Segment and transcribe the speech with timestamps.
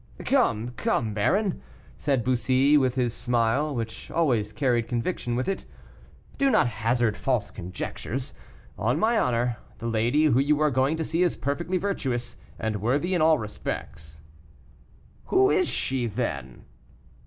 [0.25, 1.61] "Come, come, baron!"
[1.95, 5.67] said Bussy, with his smile, which always carried conviction with it,
[6.39, 8.33] "do not hazard false conjectures.
[8.79, 12.81] On my honor, the lady who you are going to see is perfectly virtuous and
[12.81, 14.21] worthy in all respects."
[15.25, 16.65] "Who is she then?"